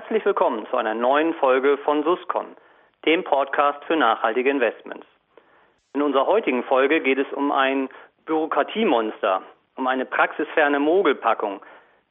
[0.00, 2.56] Herzlich willkommen zu einer neuen Folge von Suscon,
[3.04, 5.06] dem Podcast für nachhaltige Investments.
[5.92, 7.90] In unserer heutigen Folge geht es um ein
[8.24, 9.42] Bürokratiemonster,
[9.76, 11.60] um eine praxisferne Mogelpackung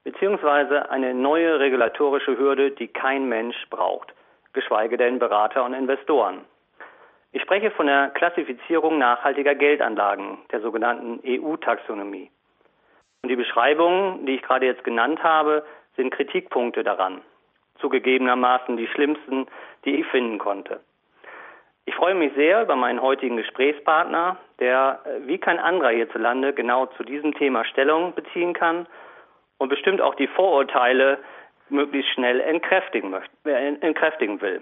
[0.03, 4.13] beziehungsweise eine neue regulatorische Hürde, die kein Mensch braucht,
[4.53, 6.45] geschweige denn Berater und Investoren.
[7.31, 12.29] Ich spreche von der Klassifizierung nachhaltiger Geldanlagen, der sogenannten EU-Taxonomie.
[13.23, 15.65] Und die Beschreibungen, die ich gerade jetzt genannt habe,
[15.95, 17.23] sind Kritikpunkte daran.
[17.79, 19.47] Zugegebenermaßen die schlimmsten,
[19.85, 20.81] die ich finden konnte.
[21.85, 26.85] Ich freue mich sehr über meinen heutigen Gesprächspartner, der äh, wie kein anderer hierzulande genau
[26.85, 28.85] zu diesem Thema Stellung beziehen kann
[29.57, 31.17] und bestimmt auch die Vorurteile
[31.69, 34.61] möglichst schnell entkräftigen, möchte, äh, entkräftigen will.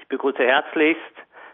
[0.00, 1.02] Ich begrüße herzlichst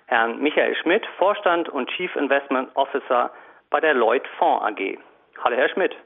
[0.06, 3.30] Herrn Michael Schmidt, Vorstand und Chief Investment Officer
[3.70, 4.98] bei der Lloyd Fonds AG.
[5.42, 5.97] Hallo, Herr Schmidt.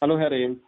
[0.00, 0.62] Hallo, Herr Rehn.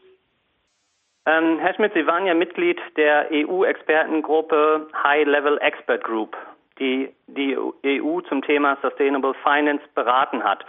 [1.26, 6.36] Ähm, Herr Schmidt, Sie waren ja Mitglied der EU-Expertengruppe High Level Expert Group,
[6.78, 10.64] die die EU zum Thema Sustainable Finance beraten hat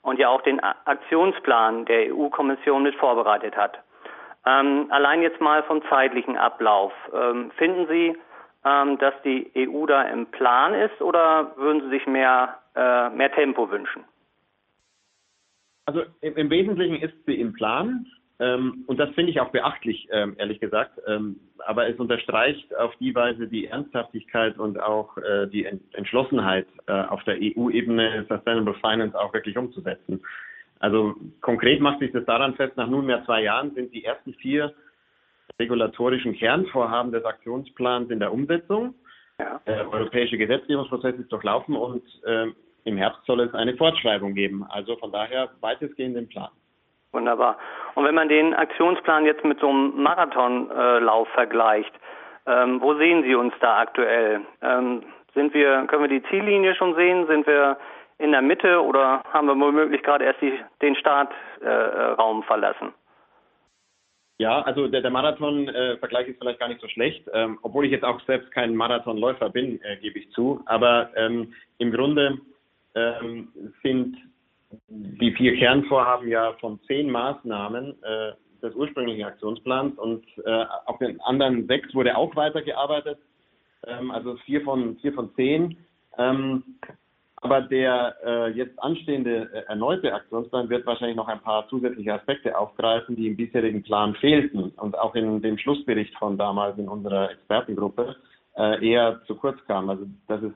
[0.00, 3.78] und ja auch den Aktionsplan der EU-Kommission mit vorbereitet hat.
[4.46, 6.92] Ähm, allein jetzt mal vom zeitlichen Ablauf.
[7.12, 8.16] Ähm, finden Sie,
[8.64, 13.30] ähm, dass die EU da im Plan ist oder würden Sie sich mehr, äh, mehr
[13.32, 14.04] Tempo wünschen?
[15.84, 18.06] Also im, im Wesentlichen ist sie im Plan.
[18.40, 21.00] Ähm, und das finde ich auch beachtlich, ähm, ehrlich gesagt.
[21.06, 26.92] Ähm, aber es unterstreicht auf die Weise die Ernsthaftigkeit und auch äh, die Entschlossenheit äh,
[26.92, 30.22] auf der EU-Ebene Sustainable Finance auch wirklich umzusetzen.
[30.78, 34.72] Also konkret macht sich das daran fest, nach nunmehr zwei Jahren sind die ersten vier
[35.60, 38.94] regulatorischen Kernvorhaben des Aktionsplans in der Umsetzung.
[39.40, 39.60] Ja.
[39.66, 42.46] Der europäische Gesetzgebungsprozess ist durchlaufen und äh,
[42.84, 44.64] im Herbst soll es eine Fortschreibung geben.
[44.68, 46.50] Also von daher weitestgehend im Plan.
[47.12, 47.56] Wunderbar.
[47.94, 51.92] Und wenn man den Aktionsplan jetzt mit so einem Marathonlauf vergleicht,
[52.46, 54.40] ähm, wo sehen Sie uns da aktuell?
[54.62, 55.02] Ähm,
[55.34, 57.26] sind wir, können wir die Ziellinie schon sehen?
[57.26, 57.76] Sind wir
[58.18, 62.92] in der Mitte oder haben wir womöglich gerade erst die, den Startraum äh, verlassen?
[64.38, 67.90] Ja, also der, der Marathon-Vergleich äh, ist vielleicht gar nicht so schlecht, ähm, obwohl ich
[67.90, 70.62] jetzt auch selbst kein Marathonläufer bin, äh, gebe ich zu.
[70.66, 72.38] Aber ähm, im Grunde
[72.94, 73.48] ähm,
[73.82, 74.16] sind
[74.88, 81.20] die vier Kernvorhaben ja von zehn Maßnahmen äh, des ursprünglichen Aktionsplans und äh, auf den
[81.20, 83.18] anderen sechs wurde auch weitergearbeitet,
[83.86, 85.76] ähm, also vier von vier von zehn.
[86.18, 86.62] Ähm,
[87.40, 92.58] aber der äh, jetzt anstehende äh, erneute Aktionsplan wird wahrscheinlich noch ein paar zusätzliche Aspekte
[92.58, 97.30] aufgreifen, die im bisherigen Plan fehlten und auch in dem Schlussbericht von damals in unserer
[97.30, 98.16] Expertengruppe
[98.56, 99.88] äh, eher zu kurz kamen.
[99.88, 100.54] Also das ist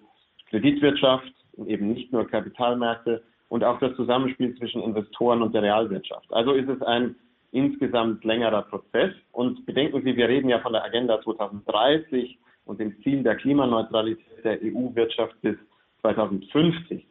[0.51, 1.33] Kreditwirtschaft,
[1.67, 6.33] eben nicht nur Kapitalmärkte, und auch das Zusammenspiel zwischen Investoren und der Realwirtschaft.
[6.33, 7.17] Also ist es ein
[7.51, 9.13] insgesamt längerer Prozess.
[9.31, 14.43] Und bedenken Sie, wir reden ja von der Agenda 2030 und dem Ziel der Klimaneutralität
[14.43, 15.57] der EU-Wirtschaft bis
[16.01, 17.07] 2050.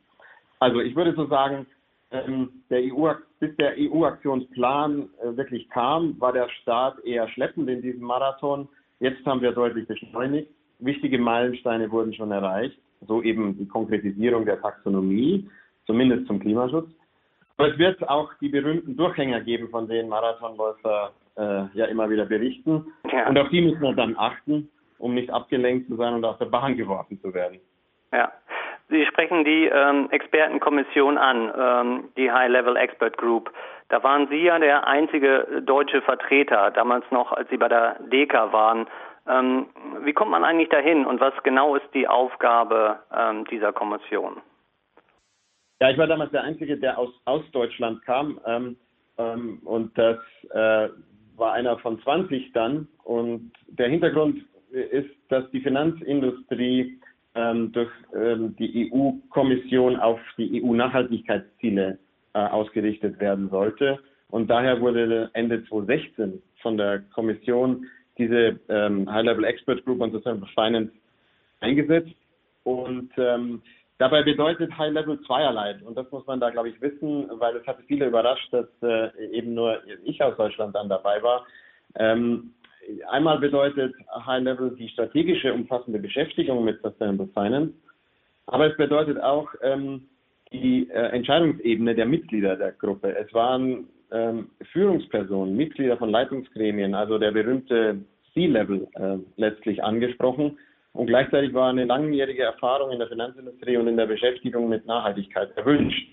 [0.58, 1.68] Also ich würde so sagen,
[2.10, 7.84] ähm, der EU, bis der EU-Aktionsplan äh, wirklich kam, war der Start eher schleppend in
[7.84, 8.68] diesem Marathon.
[9.00, 10.50] Jetzt haben wir deutlich beschleunigt.
[10.80, 15.48] Wichtige Meilensteine wurden schon erreicht, so eben die Konkretisierung der Taxonomie
[15.86, 16.90] zumindest zum Klimaschutz.
[17.58, 22.26] Aber es wird auch die berühmten Durchhänger geben, von denen Marathonläufer äh, ja immer wieder
[22.26, 22.88] berichten.
[23.12, 23.28] Ja.
[23.28, 26.46] Und auf die müssen wir dann achten, um nicht abgelenkt zu sein und aus der
[26.46, 27.60] Bahn geworfen zu werden.
[28.12, 28.32] Ja.
[28.90, 33.50] Sie sprechen die ähm, Expertenkommission an, ähm, die High-Level Expert Group.
[33.88, 38.52] Da waren Sie ja der einzige deutsche Vertreter, damals noch, als Sie bei der DECA
[38.52, 38.88] waren.
[39.30, 39.68] Ähm,
[40.04, 44.42] wie kommt man eigentlich dahin und was genau ist die Aufgabe ähm, dieser Kommission?
[45.82, 48.40] Ja, ich war damals der Einzige, der aus, aus Deutschland kam.
[48.46, 48.78] Ähm,
[49.18, 50.20] ähm, und das
[50.52, 50.90] äh,
[51.36, 52.88] war einer von 20 dann.
[53.04, 57.00] Und der Hintergrund ist, dass die Finanzindustrie
[57.34, 61.98] ähm, durch ähm, die EU-Kommission auf die EU-Nachhaltigkeitsziele
[62.36, 63.98] äh, ausgerichtet werden sollte.
[64.30, 67.88] Und daher wurde Ende 2016 von der Kommission
[68.20, 70.94] diese ähm, High-Level Expert Group on Sustainable Finance
[71.60, 72.14] eingesetzt.
[72.66, 73.64] Und ähm,
[74.02, 75.76] Dabei bedeutet High Level zweierlei.
[75.86, 79.12] Und das muss man da, glaube ich, wissen, weil es hatte viele überrascht, dass äh,
[79.32, 81.46] eben nur ich aus Deutschland dann dabei war.
[81.94, 82.52] Ähm,
[83.12, 83.94] einmal bedeutet
[84.26, 87.76] High Level die strategische, umfassende Beschäftigung mit Sustainable Finance.
[88.48, 90.08] Aber es bedeutet auch ähm,
[90.52, 93.16] die äh, Entscheidungsebene der Mitglieder der Gruppe.
[93.16, 98.02] Es waren ähm, Führungspersonen, Mitglieder von Leitungsgremien, also der berühmte
[98.34, 100.58] C-Level äh, letztlich angesprochen
[100.94, 105.56] und gleichzeitig war eine langjährige Erfahrung in der Finanzindustrie und in der Beschäftigung mit Nachhaltigkeit
[105.56, 106.08] erwünscht.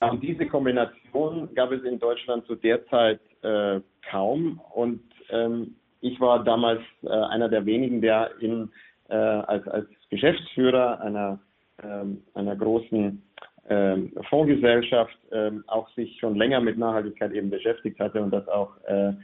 [0.00, 3.80] Und diese Kombination gab es in Deutschland zu der Zeit äh,
[4.10, 4.60] kaum.
[4.74, 8.70] Und ähm, ich war damals äh, einer der wenigen, der in,
[9.08, 11.40] äh, als, als Geschäftsführer einer,
[11.82, 13.22] ähm, einer großen
[13.68, 18.76] ähm, Fondsgesellschaft ähm, auch sich schon länger mit Nachhaltigkeit eben beschäftigt hatte und das auch
[18.86, 19.14] äh,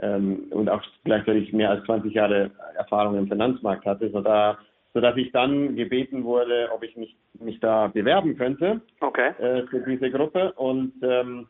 [0.00, 4.58] ähm, und auch gleichzeitig mehr als 20 Jahre Erfahrung im Finanzmarkt hatte, so da,
[4.94, 9.30] sodass ich dann gebeten wurde, ob ich mich, mich da bewerben könnte okay.
[9.38, 11.46] äh, für diese Gruppe und ähm,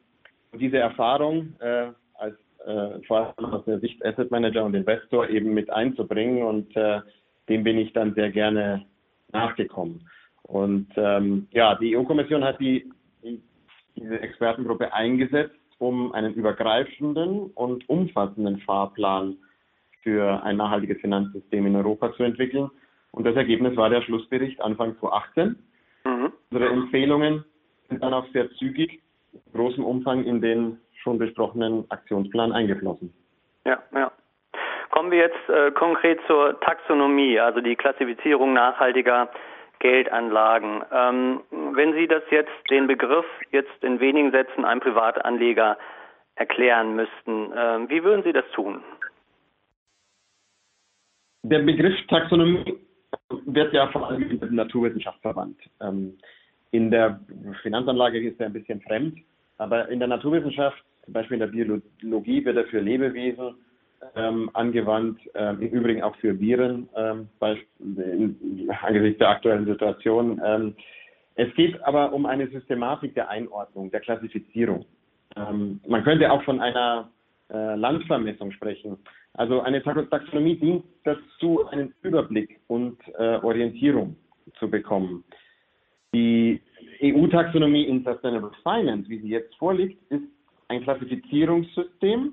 [0.54, 2.36] diese Erfahrung äh, als
[2.66, 7.00] äh, vor allem aus der Sicht Asset Manager und Investor eben mit einzubringen und äh,
[7.48, 8.84] dem bin ich dann sehr gerne
[9.32, 10.08] nachgekommen.
[10.42, 12.90] Und ähm, ja, die EU-Kommission hat die,
[13.22, 13.42] die,
[13.96, 19.36] diese Expertengruppe eingesetzt, um einen übergreifenden und umfassenden Fahrplan
[20.02, 22.70] für ein nachhaltiges Finanzsystem in Europa zu entwickeln.
[23.10, 25.56] Und das Ergebnis war der Schlussbericht Anfang 2018.
[26.04, 26.32] Mhm.
[26.50, 27.44] Unsere Empfehlungen
[27.88, 29.00] sind dann auch sehr zügig,
[29.32, 33.12] in großem Umfang in den schon besprochenen Aktionsplan eingeflossen.
[33.64, 34.10] Ja, ja.
[34.90, 39.30] Kommen wir jetzt äh, konkret zur Taxonomie, also die Klassifizierung nachhaltiger
[39.80, 40.82] Geldanlagen.
[40.92, 45.78] Ähm, wenn Sie das jetzt, den Begriff jetzt in wenigen Sätzen einem Privatanleger
[46.34, 48.82] erklären müssten, äh, wie würden Sie das tun?
[51.42, 52.78] Der Begriff Taxonomie
[53.46, 55.58] wird ja vor allem in der Naturwissenschaft verwandt.
[55.80, 56.18] Ähm,
[56.70, 57.20] in der
[57.62, 59.18] Finanzanlage ist er ein bisschen fremd,
[59.56, 63.54] aber in der Naturwissenschaft, zum Beispiel in der Biologie, wird er für Lebewesen
[64.14, 67.28] ähm, angewandt, ähm, im Übrigen auch für Viren, ähm,
[67.80, 70.40] in, angesichts der aktuellen Situation.
[70.44, 70.74] Ähm,
[71.34, 74.86] es geht aber um eine Systematik der Einordnung, der Klassifizierung.
[75.36, 77.10] Ähm, man könnte auch von einer
[77.50, 78.98] äh, Landvermessung sprechen.
[79.34, 84.16] Also eine Taxonomie dient dazu, einen Überblick und äh, Orientierung
[84.58, 85.22] zu bekommen.
[86.12, 86.60] Die
[87.02, 90.24] EU-Taxonomie in Sustainable Finance, wie sie jetzt vorliegt, ist
[90.68, 92.32] ein Klassifizierungssystem,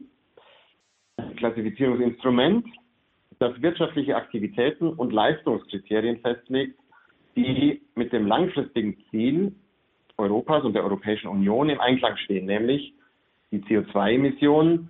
[1.38, 2.66] Klassifizierungsinstrument,
[3.40, 6.80] das wirtschaftliche Aktivitäten und Leistungskriterien festlegt,
[7.36, 9.54] die mit dem langfristigen Ziel
[10.18, 12.94] Europas und der Europäischen Union im Einklang stehen, nämlich
[13.52, 14.90] die CO2-Emissionen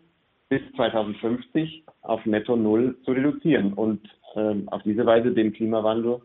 [0.49, 6.21] bis 2050 auf Netto Null zu reduzieren und ähm, auf diese Weise dem Klimawandel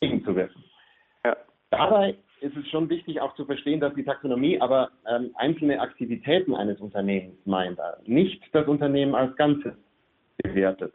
[0.00, 0.64] gegenzuwirken.
[1.24, 1.36] Ja.
[1.70, 6.54] Dabei ist es schon wichtig auch zu verstehen, dass die Taxonomie aber ähm, einzelne Aktivitäten
[6.54, 9.74] eines Unternehmens meint, nicht das Unternehmen als Ganzes
[10.42, 10.94] bewertet.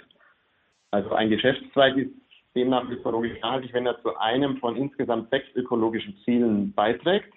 [0.91, 2.11] Also ein Geschäftszweig ist
[2.55, 7.33] demnach ökologisch nachhaltig, wenn er zu einem von insgesamt sechs ökologischen Zielen beiträgt.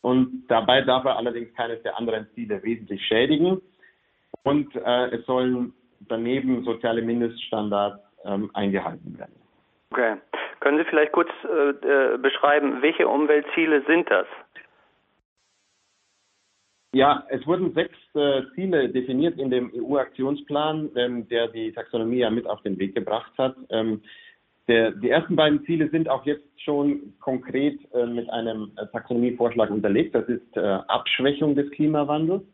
[0.00, 3.60] Und dabei darf er allerdings keines der anderen Ziele wesentlich schädigen.
[4.42, 9.34] Und äh, es sollen daneben soziale Mindeststandards ähm, eingehalten werden.
[9.90, 10.16] Okay.
[10.64, 14.26] Können Sie vielleicht kurz äh, äh, beschreiben, welche Umweltziele sind das?
[16.94, 22.30] Ja, es wurden sechs äh, Ziele definiert in dem EU-Aktionsplan, ähm, der die Taxonomie ja
[22.30, 23.54] mit auf den Weg gebracht hat.
[23.68, 24.00] Ähm,
[24.66, 29.68] der, die ersten beiden Ziele sind auch jetzt schon konkret äh, mit einem äh, Taxonomievorschlag
[29.68, 30.14] unterlegt.
[30.14, 32.44] Das ist äh, Abschwächung des Klimawandels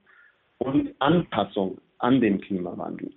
[0.59, 3.13] und Anpassung an den Klimawandel.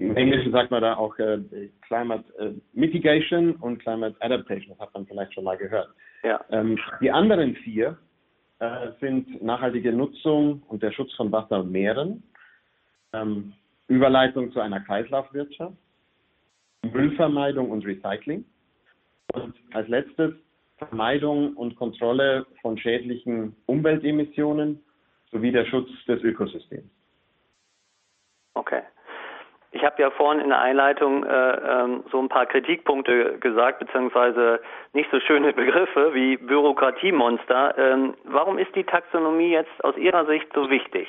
[0.00, 1.38] Im Englischen sagt man da auch äh,
[1.82, 4.70] Climate äh, Mitigation und Climate Adaptation.
[4.70, 5.90] Das hat man vielleicht schon mal gehört.
[6.22, 6.42] Ja.
[6.50, 7.98] Ähm, die anderen vier
[8.60, 12.22] äh, sind nachhaltige Nutzung und der Schutz von Wasser und Meeren,
[13.12, 13.52] ähm,
[13.88, 15.76] Überleitung zu einer Kreislaufwirtschaft,
[16.82, 18.46] Müllvermeidung und Recycling
[19.34, 20.32] und als letztes
[20.78, 24.82] Vermeidung und Kontrolle von schädlichen Umweltemissionen
[25.30, 26.90] sowie der Schutz des Ökosystems.
[28.54, 28.80] Okay.
[29.72, 34.60] Ich habe ja vorhin in der Einleitung äh, ähm, so ein paar Kritikpunkte gesagt, beziehungsweise
[34.92, 37.78] nicht so schöne Begriffe wie Bürokratiemonster.
[37.78, 41.06] Ähm, warum ist die Taxonomie jetzt aus Ihrer Sicht so wichtig?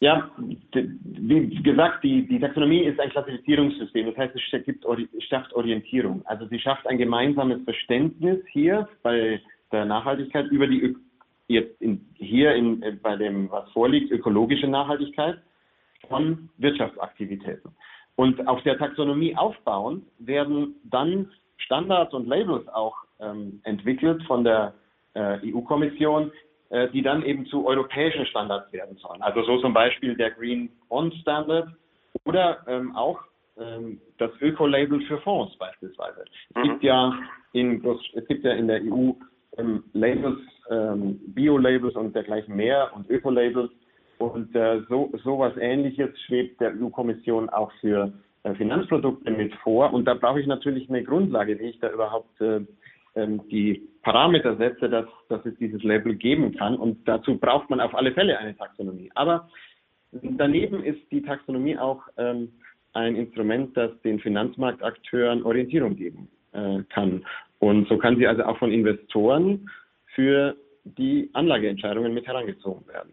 [0.00, 4.06] Ja, wie gesagt, die, die Taxonomie ist ein Klassifizierungssystem.
[4.06, 4.84] Das heißt, es gibt,
[5.28, 6.22] schafft Orientierung.
[6.24, 10.96] Also sie schafft ein gemeinsames Verständnis hier bei der Nachhaltigkeit über die
[11.46, 15.38] jetzt in, hier in, bei dem, was vorliegt, ökologische Nachhaltigkeit
[16.08, 17.70] von Wirtschaftsaktivitäten.
[18.16, 24.74] Und auf der Taxonomie aufbauend werden dann Standards und Labels auch ähm, entwickelt von der
[25.14, 26.32] äh, EU-Kommission,
[26.70, 29.22] äh, die dann eben zu europäischen Standards werden sollen.
[29.22, 31.68] Also so zum Beispiel der Green Bond Standard
[32.24, 33.20] oder ähm, auch
[33.58, 36.24] ähm, das Öko-Label für Fonds beispielsweise.
[36.50, 36.62] Es mhm.
[36.62, 37.18] gibt ja
[37.52, 39.12] in es gibt ja in der EU
[39.58, 40.40] ähm, Labels,
[40.70, 43.70] ähm, Bio-Labels und dergleichen mehr und Öko-Labels
[44.26, 48.12] und äh, so sowas Ähnliches schwebt der EU-Kommission auch für
[48.44, 49.92] äh, Finanzprodukte mit vor.
[49.92, 52.60] Und da brauche ich natürlich eine Grundlage, wie ich da überhaupt äh,
[53.14, 56.76] ähm, die Parameter setze, dass, dass es dieses Label geben kann.
[56.76, 59.10] Und dazu braucht man auf alle Fälle eine Taxonomie.
[59.14, 59.48] Aber
[60.12, 62.52] daneben ist die Taxonomie auch ähm,
[62.94, 67.24] ein Instrument, das den Finanzmarktakteuren Orientierung geben äh, kann.
[67.58, 69.70] Und so kann sie also auch von Investoren
[70.14, 73.12] für die Anlageentscheidungen mit herangezogen werden.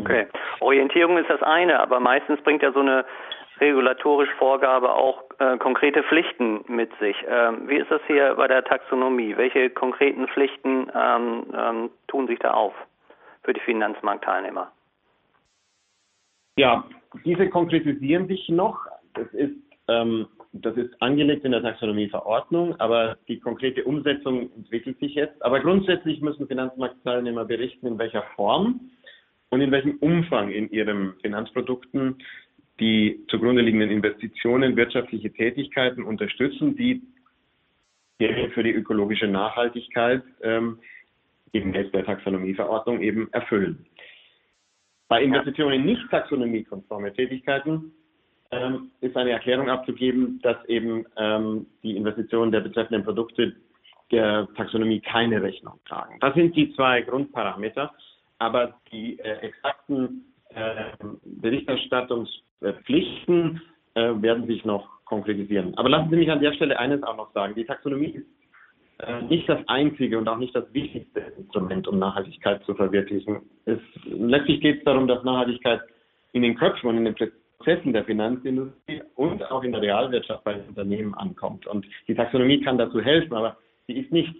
[0.00, 0.26] Okay.
[0.60, 3.04] Orientierung ist das eine, aber meistens bringt ja so eine
[3.60, 7.16] regulatorische Vorgabe auch äh, konkrete Pflichten mit sich.
[7.28, 9.36] Ähm, wie ist das hier bei der Taxonomie?
[9.36, 12.74] Welche konkreten Pflichten ähm, ähm, tun sich da auf
[13.42, 14.70] für die Finanzmarktteilnehmer?
[16.56, 16.84] Ja,
[17.24, 18.78] diese konkretisieren sich noch.
[19.14, 19.56] Das ist,
[19.88, 25.42] ähm, das ist angelegt in der Taxonomieverordnung, aber die konkrete Umsetzung entwickelt sich jetzt.
[25.44, 28.90] Aber grundsätzlich müssen Finanzmarktteilnehmer berichten, in welcher Form
[29.50, 32.16] und in welchem Umfang in ihren Finanzprodukten
[32.80, 37.02] die zugrunde liegenden Investitionen wirtschaftliche Tätigkeiten unterstützen, die
[38.52, 40.78] für die ökologische Nachhaltigkeit ähm,
[41.52, 43.86] gemäß der Taxonomieverordnung eben erfüllen.
[45.08, 47.92] Bei Investitionen in nicht taxonomiekonforme Tätigkeiten
[48.50, 53.54] ähm, ist eine Erklärung abzugeben, dass eben ähm, die Investitionen der betreffenden Produkte
[54.10, 56.18] der Taxonomie keine Rechnung tragen.
[56.20, 57.94] Das sind die zwei Grundparameter,
[58.38, 60.92] aber die äh, exakten äh,
[61.24, 63.60] Berichterstattungspflichten
[63.94, 65.74] äh, werden sich noch konkretisieren.
[65.76, 67.54] Aber lassen Sie mich an der Stelle eines auch noch sagen.
[67.54, 68.26] Die Taxonomie ist
[68.98, 73.40] äh, nicht das einzige und auch nicht das wichtigste Instrument, um Nachhaltigkeit zu verwirklichen.
[73.64, 75.80] Es, letztlich geht es darum, dass Nachhaltigkeit
[76.32, 77.16] in den Köpfen und in den
[77.58, 81.66] Prozessen der Finanzindustrie und auch in der Realwirtschaft bei den Unternehmen ankommt.
[81.66, 84.34] Und die Taxonomie kann dazu helfen, aber sie ist nicht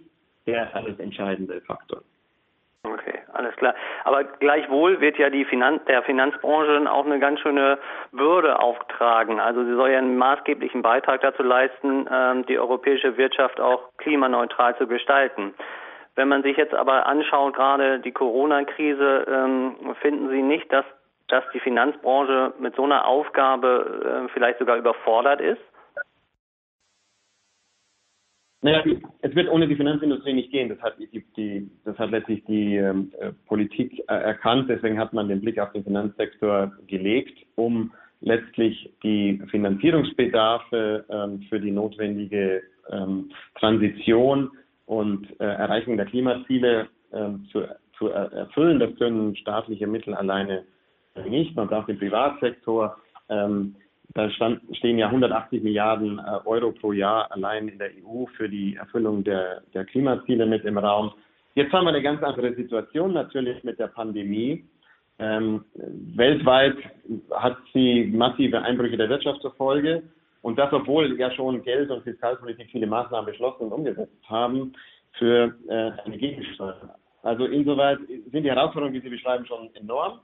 [0.45, 2.01] der alles entscheidende Faktor.
[2.83, 3.75] Okay, alles klar.
[4.05, 7.77] Aber gleichwohl wird ja die Finanz der Finanzbranche auch eine ganz schöne
[8.13, 9.41] Bürde auftragen.
[9.41, 14.77] Also sie soll ja einen maßgeblichen Beitrag dazu leisten, ähm, die europäische Wirtschaft auch klimaneutral
[14.77, 15.53] zu gestalten.
[16.15, 20.85] Wenn man sich jetzt aber anschaut, gerade die Corona-Krise, ähm, finden Sie nicht, dass,
[21.27, 25.61] dass die Finanzbranche mit so einer Aufgabe äh, vielleicht sogar überfordert ist?
[28.61, 28.83] Naja,
[29.21, 30.67] es wird ohne die Finanzindustrie nicht gehen.
[30.67, 34.69] Das hat, die, die, das hat letztlich die ähm, äh, Politik äh, erkannt.
[34.69, 41.61] Deswegen hat man den Blick auf den Finanzsektor gelegt, um letztlich die Finanzierungsbedarfe ähm, für
[41.61, 42.61] die notwendige
[42.91, 44.51] ähm, Transition
[44.85, 47.63] und äh, Erreichung der Klimaziele ähm, zu,
[47.97, 48.79] zu erfüllen.
[48.79, 50.63] Das können staatliche Mittel alleine
[51.29, 51.55] nicht.
[51.55, 52.97] Man braucht den Privatsektor.
[53.29, 53.75] Ähm,
[54.13, 58.49] da stand, stehen ja 180 Milliarden äh, Euro pro Jahr allein in der EU für
[58.49, 61.11] die Erfüllung der, der Klimaziele mit im Raum.
[61.55, 64.65] Jetzt haben wir eine ganz andere Situation natürlich mit der Pandemie.
[65.19, 65.65] Ähm,
[66.15, 66.77] weltweit
[67.31, 70.03] hat sie massive Einbrüche der Wirtschaft zur Folge.
[70.41, 74.73] Und das, obwohl ja schon Geld- und Fiskalpolitik viele Maßnahmen beschlossen und umgesetzt haben
[75.13, 76.95] für äh, eine Gegensteuer.
[77.23, 77.99] Also insoweit
[78.31, 80.19] sind die Herausforderungen, wie Sie beschreiben, schon enorm.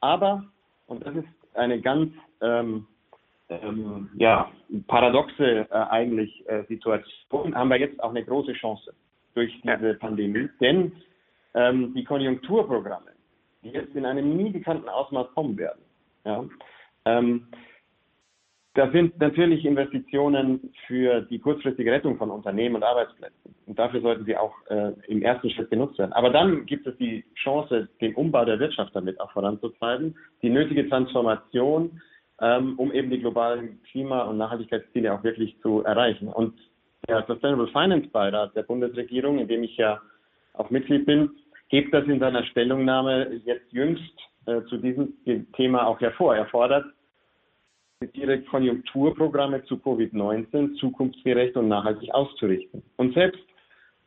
[0.00, 0.44] Aber,
[0.86, 2.86] und das ist eine ganz ähm,
[3.48, 4.50] ähm, ja,
[4.88, 8.92] paradoxe äh, eigentlich äh, Situation haben wir jetzt auch eine große Chance
[9.34, 9.94] durch diese ja.
[9.94, 10.48] Pandemie.
[10.60, 10.92] Denn
[11.54, 13.12] ähm, die Konjunkturprogramme,
[13.62, 15.82] die jetzt in einem nie bekannten Ausmaß kommen werden,
[16.24, 16.44] ja,
[17.04, 17.46] ähm,
[18.76, 23.54] das sind natürlich Investitionen für die kurzfristige Rettung von Unternehmen und Arbeitsplätzen.
[23.64, 26.12] Und dafür sollten sie auch äh, im ersten Schritt genutzt werden.
[26.12, 30.86] Aber dann gibt es die Chance, den Umbau der Wirtschaft damit auch voranzutreiben, die nötige
[30.90, 32.02] Transformation
[32.38, 36.28] um eben die globalen Klima- und Nachhaltigkeitsziele auch wirklich zu erreichen.
[36.28, 36.54] Und
[37.08, 40.00] der Sustainable Finance Beirat der Bundesregierung, in dem ich ja
[40.54, 41.30] auch Mitglied bin,
[41.68, 44.02] hebt das in seiner Stellungnahme jetzt jüngst
[44.46, 45.14] äh, zu diesem
[45.54, 46.36] Thema auch hervor.
[46.36, 46.86] Er fordert,
[48.12, 52.82] ihre Konjunkturprogramme zu Covid-19 zukunftsgerecht und nachhaltig auszurichten.
[52.96, 53.40] Und selbst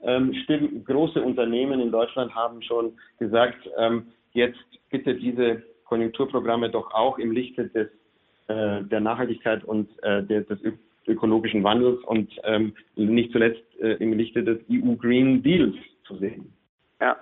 [0.02, 4.60] ähm, stimmen, große Unternehmen in Deutschland haben schon gesagt, ähm, jetzt
[4.90, 7.90] bitte diese Konjunkturprogramme doch auch im Lichte des
[8.50, 10.60] äh, der Nachhaltigkeit und äh, der, des
[11.08, 15.76] ökologischen Wandels und ähm, nicht zuletzt äh, im Lichte des EU Green Deals
[16.06, 16.52] zu sehen.
[17.00, 17.16] Ja.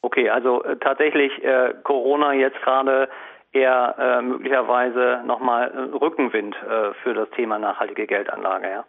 [0.00, 3.10] Okay, also äh, tatsächlich äh, Corona jetzt gerade
[3.52, 5.68] eher möglicherweise nochmal
[5.98, 6.54] Rückenwind
[7.02, 8.84] für das Thema nachhaltige Geldanlage, ja?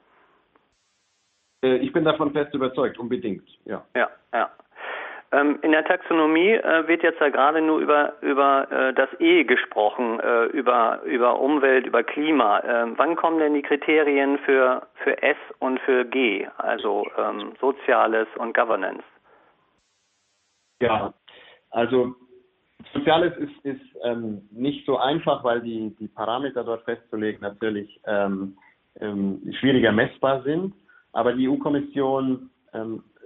[1.61, 3.85] Ich bin davon fest überzeugt, unbedingt, ja.
[3.95, 4.51] Ja, ja.
[5.31, 9.43] Ähm, in der Taxonomie äh, wird jetzt ja gerade nur über, über äh, das E
[9.43, 12.63] gesprochen, äh, über, über Umwelt, über Klima.
[12.63, 18.27] Ähm, wann kommen denn die Kriterien für, für S und für G, also ähm, Soziales
[18.37, 19.03] und Governance?
[20.79, 21.13] Ja,
[21.71, 22.15] also
[22.93, 28.57] Soziales ist, ist ähm, nicht so einfach, weil die, die Parameter dort festzulegen natürlich ähm,
[29.01, 30.73] ähm, schwieriger messbar sind.
[31.11, 32.49] Aber die EU-Kommission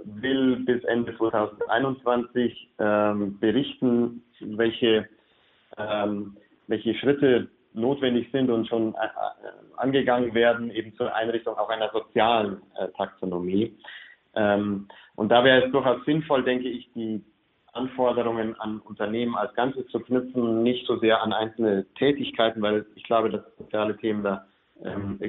[0.05, 5.07] will bis Ende 2021 ähm, berichten, welche
[5.77, 11.69] ähm, welche Schritte notwendig sind und schon äh, äh, angegangen werden, eben zur Einrichtung auch
[11.69, 13.77] einer sozialen äh, Taxonomie.
[14.35, 17.23] Ähm, und da wäre es durchaus sinnvoll, denke ich, die
[17.73, 23.03] Anforderungen an Unternehmen als Ganzes zu knüpfen, nicht so sehr an einzelne Tätigkeiten, weil ich
[23.03, 24.45] glaube, dass soziale Themen da
[24.83, 25.19] ähm,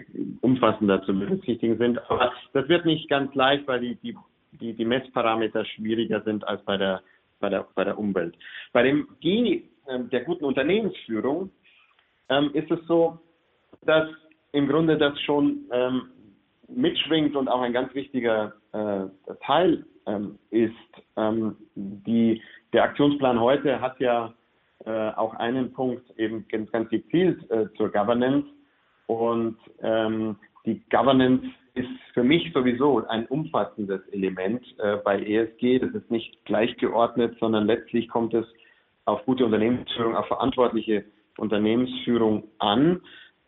[0.41, 2.01] umfassender zu berücksichtigen sind.
[2.11, 4.17] Aber das wird nicht ganz leicht, weil die, die,
[4.53, 7.03] die, die Messparameter schwieriger sind als bei der,
[7.41, 8.37] bei der, bei der Umwelt.
[8.73, 11.51] Bei dem G äh, der guten Unternehmensführung
[12.29, 13.19] ähm, ist es so,
[13.85, 14.09] dass
[14.53, 16.11] im Grunde das schon ähm,
[16.69, 19.07] mitschwingt und auch ein ganz wichtiger äh,
[19.45, 20.73] Teil ähm, ist.
[21.17, 22.43] Ähm, die,
[22.73, 24.33] der Aktionsplan heute hat ja
[24.85, 28.49] äh, auch einen Punkt eben ganz, ganz gezielt äh, zur Governance
[29.07, 35.79] und ähm, die Governance ist für mich sowieso ein umfassendes Element äh, bei ESG.
[35.79, 38.47] Das ist nicht gleichgeordnet, sondern letztlich kommt es
[39.05, 41.05] auf gute Unternehmensführung, auf verantwortliche
[41.39, 43.01] Unternehmensführung an,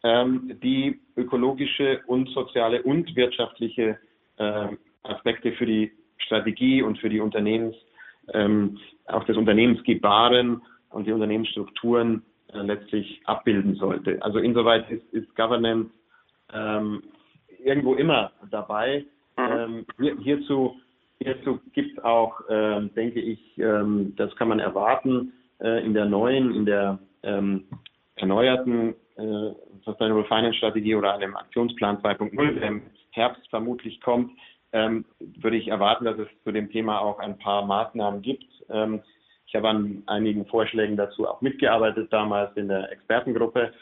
[0.02, 3.98] ähm, die ökologische und soziale und wirtschaftliche
[4.38, 4.68] äh,
[5.02, 7.76] Aspekte für die Strategie und für die Unternehmens,
[8.32, 14.22] ähm, auch das Unternehmensgebaren und die Unternehmensstrukturen äh, letztlich abbilden sollte.
[14.22, 15.90] Also insoweit ist, ist Governance
[16.52, 17.02] ähm,
[17.64, 19.04] irgendwo immer dabei.
[19.36, 19.52] Mhm.
[19.52, 20.76] Ähm, hier, hierzu
[21.18, 26.04] hierzu gibt es auch, ähm, denke ich, ähm, das kann man erwarten, äh, in der
[26.04, 27.64] neuen, in der ähm,
[28.16, 29.52] erneuerten äh,
[29.84, 34.32] Sustainable Finance Strategie oder einem Aktionsplan 2.0, der im Herbst vermutlich kommt,
[34.72, 38.44] ähm, würde ich erwarten, dass es zu dem Thema auch ein paar Maßnahmen gibt.
[38.68, 39.00] Ähm,
[39.46, 43.72] ich habe an einigen Vorschlägen dazu auch mitgearbeitet damals in der Expertengruppe.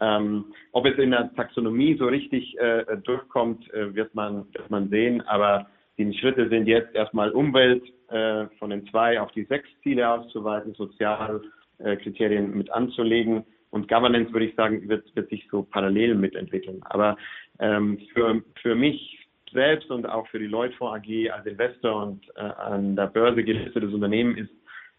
[0.00, 4.88] Ähm, ob es in der Taxonomie so richtig äh, durchkommt, äh, wird, man, wird man
[4.88, 5.20] sehen.
[5.22, 5.66] Aber
[5.98, 10.74] die Schritte sind jetzt erstmal Umwelt äh, von den zwei auf die sechs Ziele auszuweiten,
[10.74, 13.44] Sozialkriterien mit anzulegen.
[13.70, 16.80] Und Governance, würde ich sagen, wird, wird sich so parallel mitentwickeln.
[16.84, 17.16] Aber
[17.58, 19.18] ähm, für, für mich
[19.52, 23.92] selbst und auch für die Leutfonds AG als Investor und äh, an der Börse gelistetes
[23.92, 24.50] Unternehmen ist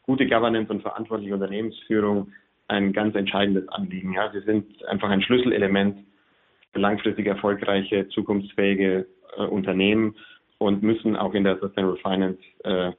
[0.04, 2.32] gute Governance und verantwortliche Unternehmensführung
[2.74, 4.14] ein ganz entscheidendes Anliegen.
[4.14, 5.98] Ja, sie sind einfach ein Schlüsselelement
[6.74, 9.06] für langfristig erfolgreiche, zukunftsfähige
[9.38, 10.16] äh, Unternehmen
[10.58, 12.92] und müssen auch in der Sustainable Finance äh,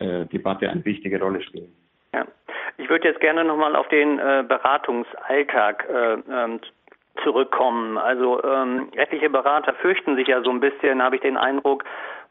[0.00, 1.72] äh, Debatte eine wichtige Rolle spielen.
[2.14, 2.26] Ja.
[2.76, 6.60] Ich würde jetzt gerne nochmal auf den äh, Beratungsalltag äh, ähm,
[7.24, 7.98] zurückkommen.
[7.98, 11.84] Also ähm, etliche Berater fürchten sich ja so ein bisschen, habe ich den Eindruck,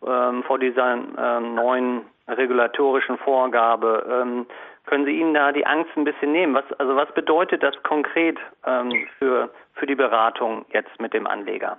[0.05, 4.05] ähm, vor dieser ähm, neuen regulatorischen Vorgabe.
[4.10, 4.45] Ähm,
[4.88, 6.56] können Sie Ihnen da die Angst ein bisschen nehmen?
[6.56, 11.78] Was, also was bedeutet das konkret ähm, für, für die Beratung jetzt mit dem Anleger?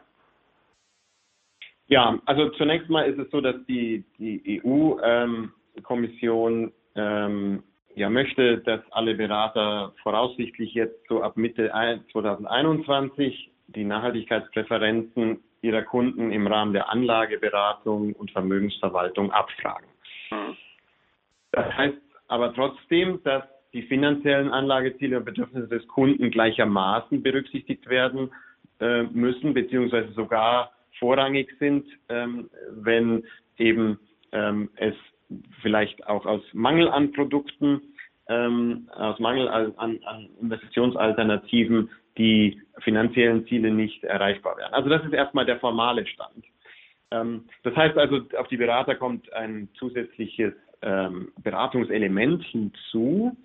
[1.88, 7.62] Ja, also zunächst mal ist es so, dass die, die EU-Kommission ähm,
[7.94, 11.72] ja, möchte, dass alle Berater voraussichtlich jetzt so ab Mitte
[12.12, 19.88] 2021 die Nachhaltigkeitspräferenzen ihrer Kunden im Rahmen der Anlageberatung und Vermögensverwaltung abfragen.
[20.30, 20.56] Mhm.
[21.52, 21.96] Das heißt
[22.28, 28.30] aber trotzdem, dass die finanziellen Anlageziele und Bedürfnisse des Kunden gleichermaßen berücksichtigt werden
[28.80, 33.24] äh, müssen, beziehungsweise sogar vorrangig sind, ähm, wenn
[33.58, 33.98] eben
[34.32, 34.94] ähm, es
[35.62, 37.80] vielleicht auch aus Mangel an Produkten,
[38.28, 44.74] ähm, aus Mangel an, an Investitionsalternativen die finanziellen Ziele nicht erreichbar werden.
[44.74, 46.44] Also das ist erstmal der formale Stand.
[47.10, 53.36] Ähm, das heißt also, auf die Berater kommt ein zusätzliches ähm, Beratungselement hinzu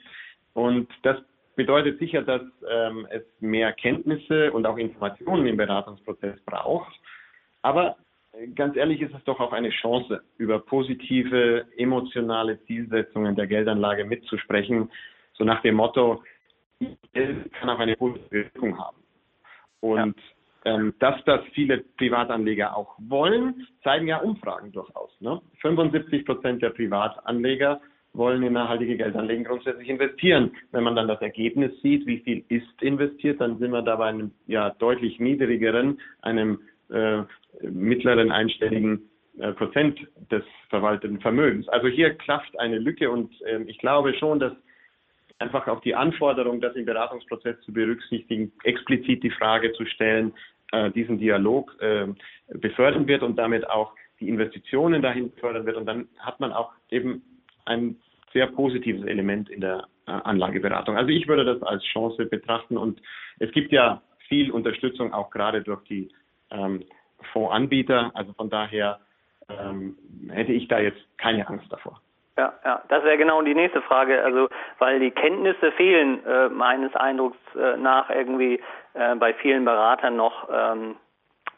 [0.53, 1.17] und das
[1.55, 6.93] bedeutet sicher, dass ähm, es mehr Kenntnisse und auch Informationen im Beratungsprozess braucht.
[7.61, 7.97] Aber
[8.55, 14.89] ganz ehrlich ist es doch auch eine Chance, über positive emotionale Zielsetzungen der Geldanlage mitzusprechen,
[15.33, 16.23] so nach dem Motto,
[17.13, 18.97] Geld kann auch eine positive Wirkung haben.
[19.81, 20.15] Und.
[20.65, 25.11] Ähm, dass das viele Privatanleger auch wollen, zeigen ja Umfragen durchaus.
[25.19, 25.41] Ne?
[25.61, 27.81] 75 Prozent der Privatanleger
[28.13, 30.51] wollen in nachhaltige Geldanlegen grundsätzlich investieren.
[30.71, 34.05] Wenn man dann das Ergebnis sieht, wie viel ist investiert, dann sind wir da bei
[34.05, 36.59] einem ja deutlich niedrigeren, einem
[36.91, 37.23] äh,
[37.61, 39.99] mittleren einstelligen äh, Prozent
[40.31, 41.67] des verwalteten Vermögens.
[41.69, 44.53] Also hier klafft eine Lücke und äh, ich glaube schon, dass
[45.39, 50.33] einfach auch die Anforderung, das im Beratungsprozess zu berücksichtigen, explizit die Frage zu stellen,
[50.73, 52.07] äh, diesen Dialog äh,
[52.47, 55.77] befördern wird und damit auch die Investitionen dahin fördern wird.
[55.77, 57.21] Und dann hat man auch eben
[57.65, 57.95] ein
[58.33, 60.97] sehr positives Element in der äh, Anlageberatung.
[60.97, 62.99] Also ich würde das als Chance betrachten und
[63.39, 66.09] es gibt ja viel Unterstützung auch gerade durch die
[66.49, 66.83] ähm,
[67.31, 68.11] Fondsanbieter.
[68.15, 68.99] Also von daher
[69.49, 69.95] ähm,
[70.29, 72.01] hätte ich da jetzt keine Angst davor.
[72.37, 74.23] Ja, ja, das wäre genau die nächste Frage.
[74.23, 78.59] Also, weil die Kenntnisse fehlen äh, meines Eindrucks äh, nach irgendwie
[78.95, 80.95] äh, bei vielen Beratern noch, ähm,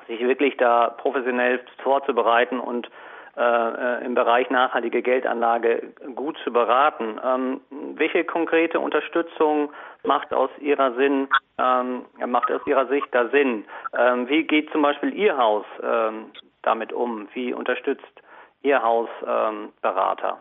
[0.08, 2.90] sich wirklich da professionell vorzubereiten und
[3.38, 7.20] äh, äh, im Bereich nachhaltige Geldanlage gut zu beraten.
[7.22, 7.62] Ähm,
[7.96, 13.66] welche konkrete Unterstützung macht aus Ihrer Sinn, ähm, macht aus Ihrer Sicht da Sinn?
[13.98, 17.28] Ähm, wie geht zum Beispiel Ihr Haus ähm, damit um?
[17.34, 18.22] Wie unterstützt
[18.62, 20.38] Ihr Haus ähm, Berater?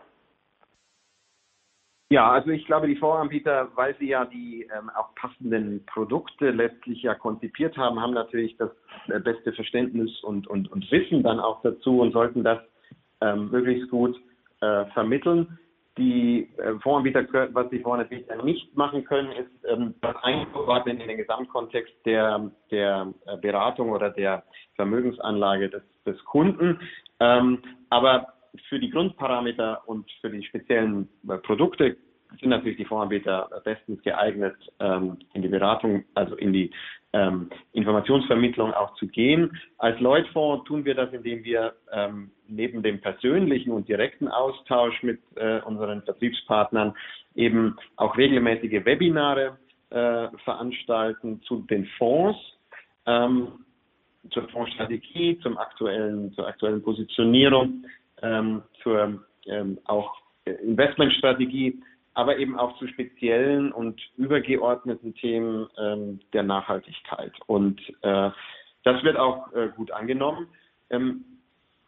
[2.09, 7.01] Ja, also ich glaube, die Voranbieter, weil sie ja die ähm, auch passenden Produkte letztlich
[7.01, 8.69] ja konzipiert haben, haben natürlich das
[9.07, 12.59] äh, beste Verständnis und, und, und Wissen dann auch dazu und sollten das
[13.21, 14.15] ähm, möglichst gut
[14.61, 15.57] äh, vermitteln.
[15.97, 21.17] Die äh, Voranbieter, was die Voranbieter nicht machen können, ist ähm, das einzuordnen in den
[21.17, 24.43] Gesamtkontext der, der äh, Beratung oder der
[24.75, 26.79] Vermögensanlage des, des Kunden.
[27.19, 28.34] Ähm, aber
[28.69, 31.97] für die Grundparameter und für die speziellen äh, Produkte
[32.39, 36.71] sind natürlich die Fondsanbieter bestens geeignet, ähm, in die Beratung, also in die
[37.13, 39.57] ähm, Informationsvermittlung auch zu gehen.
[39.77, 45.19] Als Lloyd-Fonds tun wir das, indem wir ähm, neben dem persönlichen und direkten Austausch mit
[45.35, 46.93] äh, unseren Vertriebspartnern
[47.35, 49.57] eben auch regelmäßige Webinare
[49.91, 52.37] äh, veranstalten zu den Fonds,
[53.05, 53.47] ähm,
[54.31, 57.85] zur Fondsstrategie, zum aktuellen, zur aktuellen Positionierung
[58.21, 61.81] ähm, zur ähm, auch Investmentstrategie,
[62.13, 67.33] aber eben auch zu speziellen und übergeordneten Themen ähm, der Nachhaltigkeit.
[67.47, 68.29] Und äh,
[68.83, 70.47] das wird auch äh, gut angenommen.
[70.89, 71.25] Ähm,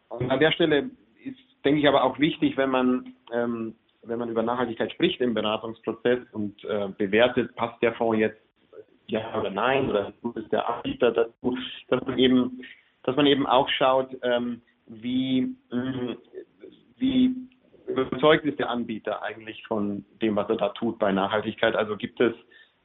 [0.08, 0.90] und an der Stelle
[1.24, 5.34] ist, denke ich, aber auch wichtig, wenn man ähm, wenn man über Nachhaltigkeit spricht im
[5.34, 8.40] Beratungsprozess und äh, bewertet, passt der Fonds jetzt
[9.06, 11.56] ja oder nein oder ist der Anbieter dazu,
[11.88, 12.62] dass man eben,
[13.04, 16.16] dass man eben auch schaut, ähm, wie, mm,
[16.98, 17.34] wie
[17.86, 21.76] überzeugt ist der Anbieter eigentlich von dem, was er da tut bei Nachhaltigkeit?
[21.76, 22.34] Also gibt es,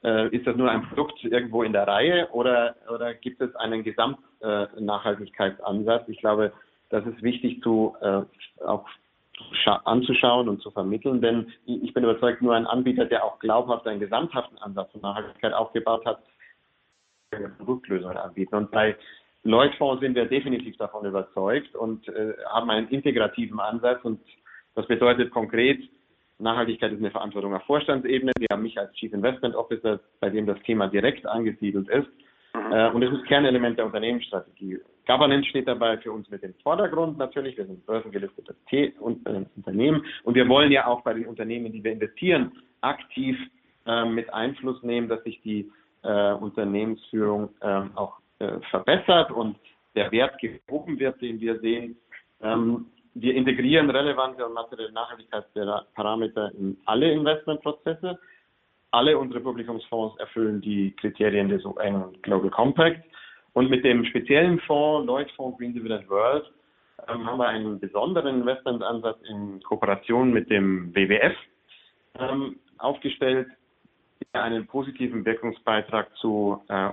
[0.03, 3.83] äh, ist das nur ein Produkt irgendwo in der Reihe oder, oder gibt es einen
[3.83, 6.07] Gesamtnachhaltigkeitsansatz?
[6.07, 6.53] Äh, ich glaube,
[6.89, 8.21] das ist wichtig zu, äh,
[8.65, 8.87] auch
[9.65, 13.99] anzuschauen und zu vermitteln, denn ich bin überzeugt, nur ein Anbieter, der auch glaubhaft einen
[13.99, 16.19] gesamthaften Ansatz von Nachhaltigkeit aufgebaut hat,
[17.31, 18.55] eine Produktlösung anbieten.
[18.55, 18.95] Und bei
[19.43, 24.19] Lloyd-Fonds sind wir definitiv davon überzeugt und äh, haben einen integrativen Ansatz und
[24.75, 25.79] das bedeutet konkret,
[26.39, 28.31] Nachhaltigkeit ist eine Verantwortung auf Vorstandsebene.
[28.37, 32.07] Wir haben mich als Chief Investment Officer, bei dem das Thema direkt angesiedelt ist.
[32.55, 32.71] Mhm.
[32.71, 34.79] Äh, und es ist Kernelement der Unternehmensstrategie.
[35.05, 37.57] Governance steht dabei für uns mit im Vordergrund natürlich.
[37.57, 41.71] Wir sind börsengelistetes T und, äh, Unternehmen und wir wollen ja auch bei den Unternehmen,
[41.71, 42.51] die wir investieren,
[42.81, 43.37] aktiv
[43.85, 45.71] äh, mit Einfluss nehmen, dass sich die
[46.03, 49.57] äh, Unternehmensführung ähm, auch äh, verbessert und
[49.95, 51.97] der Wert gehoben wird, den wir sehen.
[52.41, 58.19] Ähm, wir integrieren relevante und materielle Nachhaltigkeitsparameter in alle Investmentprozesse.
[58.91, 63.03] Alle unsere Publikumsfonds erfüllen die Kriterien des UN Global Compact.
[63.53, 66.51] Und mit dem speziellen Fonds, Lloyd Fonds Green Dividend World,
[67.07, 71.35] ähm, haben wir einen besonderen Investmentansatz in Kooperation mit dem WWF
[72.19, 73.47] ähm, aufgestellt,
[74.33, 76.89] der einen positiven Wirkungsbeitrag zu äh,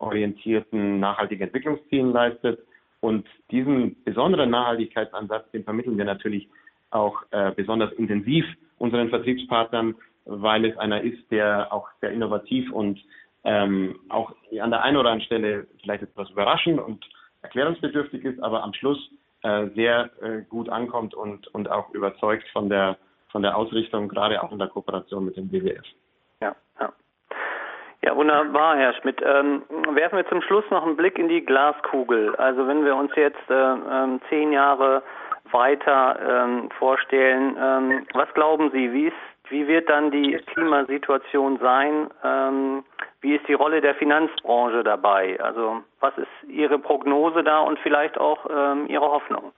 [0.00, 2.60] umweltorientierten nachhaltigen Entwicklungszielen leistet
[3.00, 6.48] und diesen besonderen Nachhaltigkeitsansatz, den vermitteln wir natürlich
[6.90, 8.44] auch äh, besonders intensiv
[8.78, 12.98] unseren Vertriebspartnern, weil es einer ist, der auch sehr innovativ und
[13.44, 17.04] ähm, auch an der einen oder anderen Stelle vielleicht etwas überraschend und
[17.42, 18.98] erklärungsbedürftig ist, aber am Schluss
[19.42, 24.42] äh, sehr äh, gut ankommt und, und auch überzeugt von der, von der Ausrichtung, gerade
[24.42, 25.86] auch in der Kooperation mit dem WWF.
[26.42, 26.92] Ja, ja.
[28.02, 29.20] Ja, wunderbar, Herr Schmidt.
[29.22, 32.34] Ähm, werfen wir zum Schluss noch einen Blick in die Glaskugel.
[32.36, 35.02] Also wenn wir uns jetzt äh, ähm, zehn Jahre
[35.52, 42.08] weiter ähm, vorstellen, ähm, was glauben Sie, wie, ist, wie wird dann die Klimasituation sein?
[42.24, 42.84] Ähm,
[43.20, 45.38] wie ist die Rolle der Finanzbranche dabei?
[45.40, 49.52] Also was ist Ihre Prognose da und vielleicht auch ähm, Ihre Hoffnung?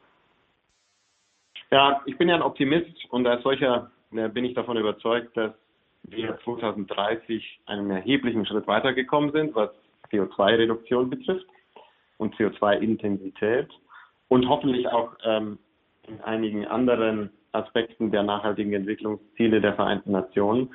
[1.70, 5.52] Ja, ich bin ja ein Optimist und als solcher äh, bin ich davon überzeugt, dass
[6.04, 9.70] wir 2030 einen erheblichen Schritt weitergekommen sind, was
[10.10, 11.46] CO2-Reduktion betrifft
[12.18, 13.68] und CO2-Intensität
[14.28, 15.58] und hoffentlich auch ähm,
[16.06, 20.74] in einigen anderen Aspekten der nachhaltigen Entwicklungsziele der Vereinten Nationen.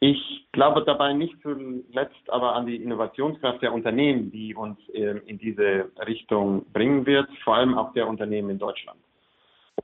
[0.00, 5.38] Ich glaube dabei nicht zuletzt aber an die Innovationskraft der Unternehmen, die uns äh, in
[5.38, 8.98] diese Richtung bringen wird, vor allem auch der Unternehmen in Deutschland.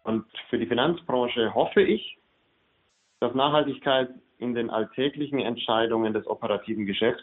[0.03, 2.19] Und für die Finanzbranche hoffe ich,
[3.21, 7.23] dass Nachhaltigkeit in den alltäglichen Entscheidungen des operativen Geschäfts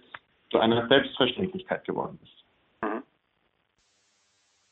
[0.50, 2.46] zu einer Selbstverständlichkeit geworden ist.
[2.84, 3.04] Mhm.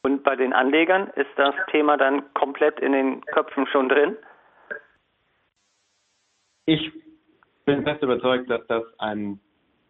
[0.04, 4.16] Und bei den Anlegern ist das Thema dann komplett in den Köpfen schon drin?
[6.68, 6.92] Ich
[7.66, 9.40] bin fest überzeugt, dass das ein,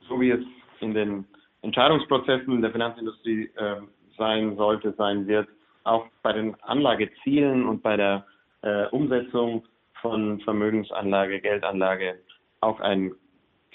[0.08, 0.46] so wie es
[0.80, 1.26] in den
[1.62, 3.82] Entscheidungsprozessen der Finanzindustrie äh,
[4.18, 5.48] sein sollte, sein wird,
[5.84, 8.26] auch bei den Anlagezielen und bei der
[8.62, 9.66] äh, Umsetzung
[10.02, 12.20] von Vermögensanlage, Geldanlage
[12.66, 13.14] auch ein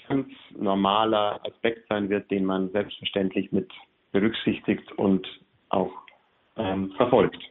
[0.07, 3.71] ganz normaler Aspekt sein wird, den man selbstverständlich mit
[4.11, 5.25] berücksichtigt und
[5.69, 5.91] auch
[6.57, 7.41] ähm, verfolgt.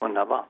[0.00, 0.48] Wunderbar.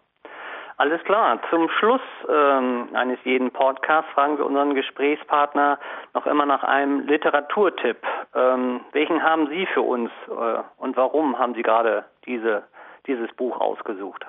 [0.76, 1.40] Alles klar.
[1.50, 5.78] Zum Schluss ähm, eines jeden Podcasts fragen wir unseren Gesprächspartner
[6.14, 7.98] noch immer nach einem Literaturtipp.
[8.34, 12.64] Ähm, welchen haben Sie für uns äh, und warum haben Sie gerade diese,
[13.06, 14.26] dieses Buch ausgesucht?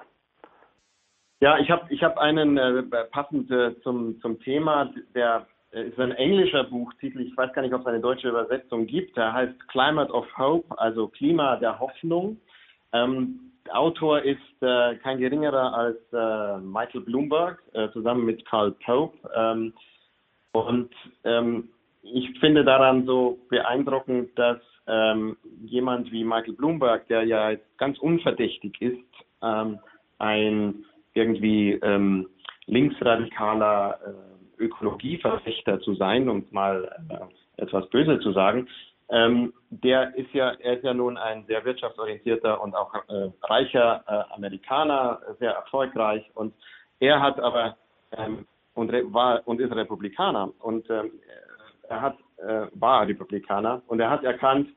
[1.41, 6.11] Ja, ich habe ich hab einen äh, passend äh, zum, zum Thema, der ist ein
[6.11, 10.11] englischer Buchtitel, ich weiß gar nicht, ob es eine deutsche Übersetzung gibt, der heißt Climate
[10.13, 12.37] of Hope, also Klima der Hoffnung.
[12.93, 19.17] Ähm, Autor ist äh, kein geringerer als äh, Michael Bloomberg, äh, zusammen mit Karl Pope.
[19.35, 19.73] Ähm,
[20.51, 20.91] und
[21.23, 21.69] ähm,
[22.03, 28.79] ich finde daran so beeindruckend, dass ähm, jemand wie Michael Bloomberg, der ja ganz unverdächtig
[28.81, 28.99] ist,
[29.41, 29.79] ähm,
[30.19, 32.27] ein irgendwie ähm,
[32.67, 38.67] linksradikaler äh, Ökologieverfechter zu sein, um mal äh, etwas böse zu sagen,
[39.09, 44.03] ähm, der ist ja, er ist ja nun ein sehr wirtschaftsorientierter und auch äh, reicher
[44.07, 46.53] äh, Amerikaner, sehr erfolgreich und
[46.99, 47.77] er hat aber
[48.17, 51.11] ähm, und war und ist Republikaner und ähm,
[51.87, 54.69] er hat äh, war Republikaner und er hat erkannt,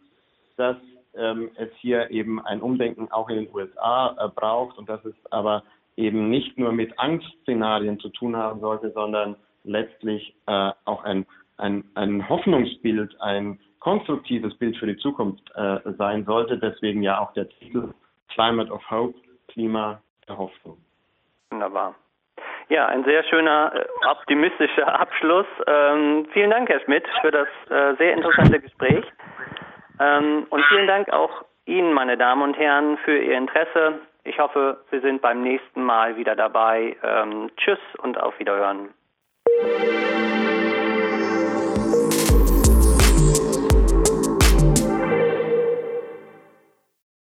[0.56, 0.76] dass
[1.14, 5.14] ähm, es hier eben ein Umdenken auch in den USA äh, braucht und dass es
[5.30, 5.62] aber
[5.96, 9.36] eben nicht nur mit Angstszenarien zu tun haben sollte, sondern
[9.68, 11.26] letztlich äh, auch ein,
[11.56, 16.58] ein, ein Hoffnungsbild, ein konstruktives Bild für die Zukunft äh, sein sollte.
[16.58, 17.92] Deswegen ja auch der Titel
[18.28, 19.14] Climate of Hope,
[19.48, 20.78] Klima der Hoffnung.
[21.50, 21.94] Wunderbar.
[22.68, 25.46] Ja, ein sehr schöner, äh, optimistischer Abschluss.
[25.66, 29.04] Ähm, vielen Dank, Herr Schmidt, für das äh, sehr interessante Gespräch.
[30.00, 34.00] Ähm, und vielen Dank auch Ihnen, meine Damen und Herren, für Ihr Interesse.
[34.24, 36.96] Ich hoffe, Sie sind beim nächsten Mal wieder dabei.
[37.02, 38.90] Ähm, tschüss und auf Wiederhören.
[39.60, 39.97] Thank you.